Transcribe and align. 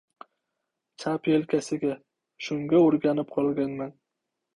Chap 1.03 1.27
yelkasiga. 1.31 1.91
Shunga 2.47 2.81
o‘rganib 2.87 3.29
qolganman. 3.37 3.93